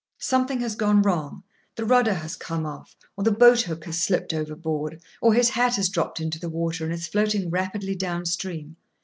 Something 0.17 0.61
has 0.61 0.73
gone 0.73 1.03
wrong; 1.03 1.43
the 1.75 1.85
rudder 1.85 2.15
has 2.15 2.35
come 2.35 2.65
off, 2.65 2.95
or 3.15 3.23
the 3.23 3.29
boat 3.31 3.61
hook 3.61 3.85
has 3.85 4.01
slipped 4.01 4.33
overboard, 4.33 4.99
or 5.21 5.35
his 5.35 5.49
hat 5.49 5.75
has 5.75 5.89
dropped 5.89 6.19
into 6.19 6.39
the 6.39 6.49
water 6.49 6.83
and 6.83 6.91
is 6.91 7.07
floating 7.07 7.51
rapidly 7.51 7.93
down 7.93 8.25
stream. 8.25 8.77